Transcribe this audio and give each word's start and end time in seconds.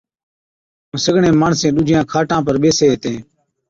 ائُون 0.89 0.99
سگڙين 1.05 1.35
ماڻسين 1.41 1.71
ڏُوجِيان 1.75 2.03
کاٽان 2.11 2.41
پر 2.45 2.55
ٻيسين 2.61 2.89
ھِتين 2.93 3.17